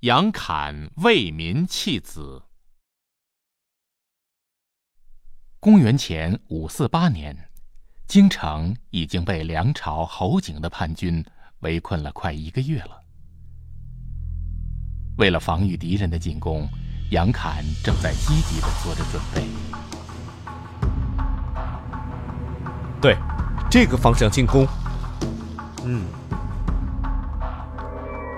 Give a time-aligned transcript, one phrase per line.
[0.00, 2.42] 杨侃为民弃子。
[5.58, 7.48] 公元前五四八年，
[8.06, 11.24] 京城已经被梁朝侯景的叛军
[11.60, 13.02] 围困了快一个月了。
[15.16, 16.68] 为了防御敌人的进攻，
[17.10, 19.48] 杨侃正在积极的做着准备。
[23.00, 23.16] 对，
[23.70, 24.66] 这个方向进攻。
[25.84, 26.04] 嗯，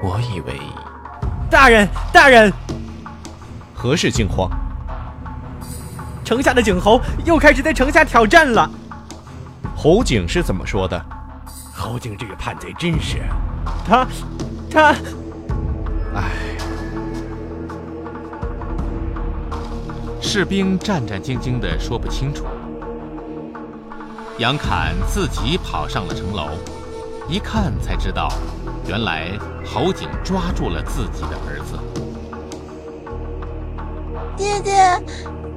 [0.05, 0.57] 我以为
[1.51, 2.53] 大人，大人，
[3.75, 4.51] 何事惊慌？
[6.23, 8.71] 城下的景侯又开始在城下挑战了。
[9.75, 11.03] 侯景是怎么说的？
[11.73, 13.23] 侯景这个叛贼真是，
[13.87, 14.07] 他，
[14.71, 14.95] 他，
[16.15, 16.31] 唉，
[20.21, 22.45] 士兵战战兢兢的说不清楚。
[24.37, 26.51] 杨侃自己跑上了城楼，
[27.31, 28.33] 一看才知道，
[28.87, 31.79] 原来侯景抓住了自己的儿子。
[34.35, 34.73] 爹爹，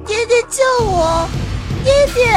[0.04, 1.26] 爹爹救我！
[1.82, 2.30] 爹爹！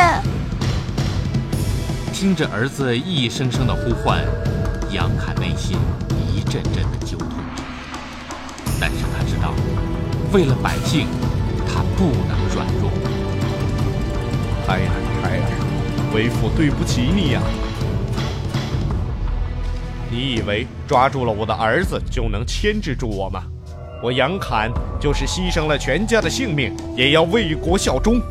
[2.13, 4.23] 听着儿子一声声的呼唤，
[4.89, 5.77] 杨侃内心
[6.33, 7.27] 一阵阵的揪痛。
[8.79, 9.53] 但是他知道，
[10.31, 11.07] 为了百姓，
[11.67, 12.89] 他不能软弱。
[14.65, 14.87] 孩儿，
[15.21, 17.41] 孩儿，为父对不起你呀！
[20.15, 23.43] 你以为抓住了我的儿子就能牵制住我吗？
[24.01, 28.21] 我杨侃就是牺牲了全家的性命，也要为国效忠。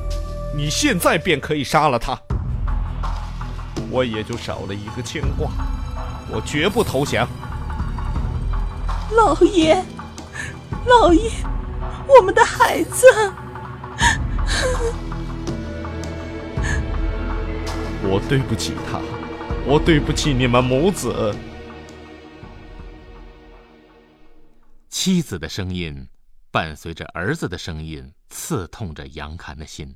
[0.57, 2.19] 你现在便可以杀了他，
[3.91, 5.51] 我也就少了一个牵挂。
[6.33, 7.29] 我绝不投降。
[9.15, 9.77] 老爷，
[10.87, 11.31] 老爷，
[12.09, 13.07] 我们的孩子。
[18.05, 19.03] 我对不起他，
[19.67, 21.35] 我对不起你们母子。
[25.05, 26.09] 妻子的声音
[26.51, 29.95] 伴随着儿子的声音，刺痛着杨侃的心。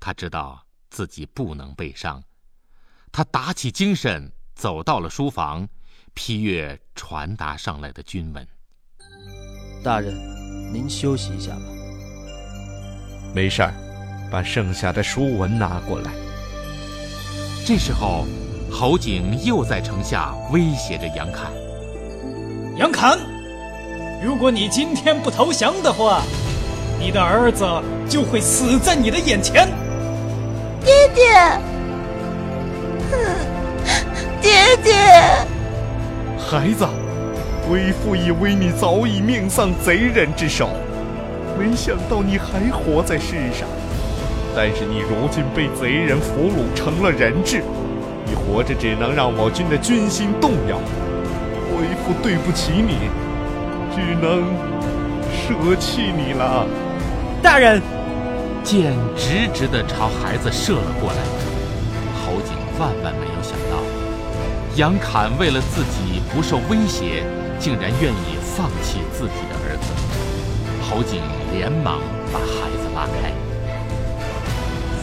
[0.00, 2.20] 他知道自己不能悲伤，
[3.12, 5.68] 他打起精神，走到了书房，
[6.12, 8.44] 批阅传达上来的军文。
[9.84, 10.12] 大人，
[10.72, 11.62] 您休息一下吧。
[13.32, 13.72] 没事儿，
[14.28, 16.12] 把剩下的书文拿过来。
[17.64, 18.26] 这时候，
[18.72, 21.52] 侯景又在城下威胁着杨侃
[22.76, 23.16] ：“杨侃，
[24.24, 26.22] 如果你今天不投降的话，
[26.98, 27.62] 你的儿子
[28.08, 29.68] 就会死在你的眼前。”
[30.82, 31.24] 爹爹，
[34.40, 34.94] 爹爹，
[36.38, 36.88] 孩子，
[37.70, 40.70] 为父以为你早已命丧贼人之手，
[41.58, 43.68] 没想到你还活在世上。
[44.56, 47.62] 但是你如今被贼人俘虏成了人质，
[48.24, 50.78] 你活着只能让我军的军心动摇。
[51.76, 53.10] 为父对不起你，
[53.94, 54.44] 只能
[55.30, 56.66] 舍弃你了。
[57.42, 57.80] 大人。
[58.64, 61.18] 箭直直的朝孩子射了过来，
[62.24, 63.76] 侯景万万没有想到，
[64.74, 67.24] 杨侃为了自己不受威胁，
[67.58, 69.92] 竟然愿意放弃自己的儿子。
[70.88, 71.20] 侯景
[71.52, 72.00] 连忙
[72.32, 73.34] 把孩子拉开。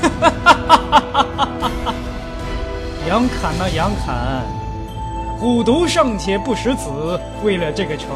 [0.02, 1.94] 哈哈哈哈哈哈！
[3.08, 4.44] 杨侃呐，杨侃，
[5.41, 8.16] 虎毒尚且不食子，为了这个城，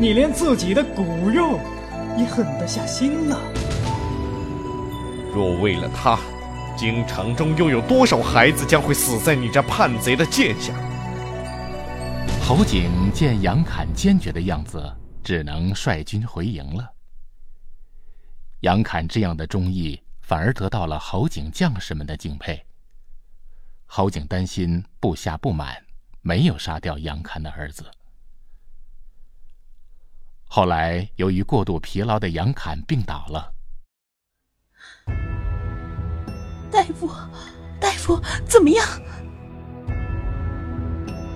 [0.00, 1.60] 你连自己的骨肉
[2.16, 3.36] 也狠得下心呐！
[5.34, 6.18] 若为了他，
[6.74, 10.72] 京城中又有多少孩子将会死在你这叛贼的剑下？
[12.42, 14.90] 侯景见杨侃坚决的样子，
[15.22, 16.90] 只能率军回营了。
[18.60, 22.64] 杨侃这样的忠义，反而得到了侯景将士们的敬佩。
[23.84, 25.76] 侯景担心部下不满，
[26.22, 27.84] 没有杀掉杨侃的儿子。
[30.44, 33.52] 后来，由于过度疲劳的杨侃病倒了。
[36.70, 37.10] 大夫，
[37.80, 38.86] 大夫，怎么样？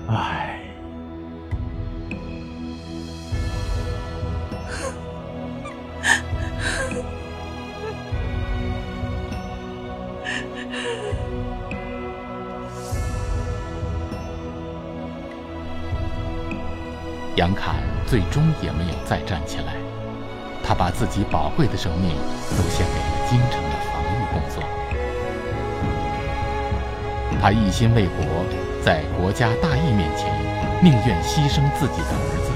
[0.09, 0.46] 唉，
[17.37, 19.75] 杨侃最终也没有再站起来，
[20.65, 22.17] 他把自己宝贵的生命
[22.57, 24.63] 都献给了京城的防御工作。
[27.39, 28.25] 他一心为国，
[28.83, 30.33] 在国家大义面前，
[30.83, 32.51] 宁愿牺牲自己的儿子。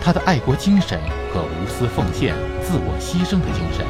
[0.00, 0.98] 他的爱国精神
[1.30, 3.84] 和无私奉献、自我牺牲的精神，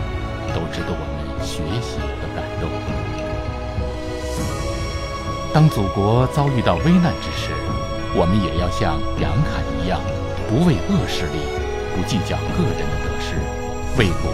[0.52, 2.69] 都值得我们学习和感动。
[5.55, 7.52] 当祖国遭遇到危难之时，
[8.14, 9.81] 我们也要像杨侃一样，
[10.52, 11.38] 不为恶势力，
[11.96, 13.37] 不计较个人的得失，
[13.96, 14.31] 为国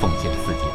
[0.00, 0.67] 奉献自己。